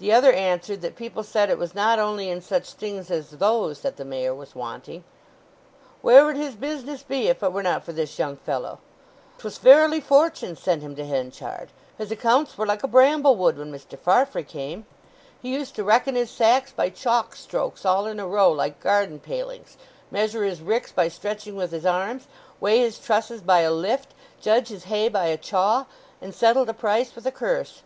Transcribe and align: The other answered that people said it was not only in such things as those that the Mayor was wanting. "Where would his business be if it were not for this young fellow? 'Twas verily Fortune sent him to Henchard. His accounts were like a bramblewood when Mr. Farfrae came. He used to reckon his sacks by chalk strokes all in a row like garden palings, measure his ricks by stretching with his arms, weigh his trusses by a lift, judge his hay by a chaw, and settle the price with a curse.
The 0.00 0.12
other 0.12 0.32
answered 0.32 0.80
that 0.80 0.96
people 0.96 1.22
said 1.22 1.50
it 1.50 1.56
was 1.56 1.72
not 1.72 2.00
only 2.00 2.28
in 2.28 2.40
such 2.40 2.72
things 2.72 3.12
as 3.12 3.30
those 3.30 3.82
that 3.82 3.96
the 3.96 4.04
Mayor 4.04 4.34
was 4.34 4.56
wanting. 4.56 5.04
"Where 6.02 6.24
would 6.24 6.36
his 6.36 6.56
business 6.56 7.04
be 7.04 7.28
if 7.28 7.44
it 7.44 7.52
were 7.52 7.62
not 7.62 7.84
for 7.84 7.92
this 7.92 8.18
young 8.18 8.38
fellow? 8.38 8.80
'Twas 9.38 9.58
verily 9.58 10.00
Fortune 10.00 10.56
sent 10.56 10.82
him 10.82 10.96
to 10.96 11.06
Henchard. 11.06 11.68
His 11.96 12.10
accounts 12.10 12.58
were 12.58 12.66
like 12.66 12.82
a 12.82 12.88
bramblewood 12.88 13.56
when 13.56 13.70
Mr. 13.70 13.96
Farfrae 13.96 14.42
came. 14.42 14.84
He 15.40 15.54
used 15.54 15.76
to 15.76 15.84
reckon 15.84 16.16
his 16.16 16.32
sacks 16.32 16.72
by 16.72 16.88
chalk 16.90 17.36
strokes 17.36 17.84
all 17.86 18.06
in 18.06 18.18
a 18.18 18.26
row 18.26 18.50
like 18.50 18.80
garden 18.80 19.20
palings, 19.20 19.76
measure 20.10 20.42
his 20.42 20.60
ricks 20.60 20.90
by 20.90 21.06
stretching 21.06 21.54
with 21.54 21.70
his 21.70 21.86
arms, 21.86 22.26
weigh 22.58 22.80
his 22.80 22.98
trusses 22.98 23.42
by 23.42 23.60
a 23.60 23.70
lift, 23.70 24.12
judge 24.40 24.70
his 24.70 24.86
hay 24.90 25.08
by 25.08 25.26
a 25.26 25.36
chaw, 25.36 25.86
and 26.20 26.34
settle 26.34 26.64
the 26.64 26.74
price 26.74 27.14
with 27.14 27.26
a 27.26 27.30
curse. 27.30 27.82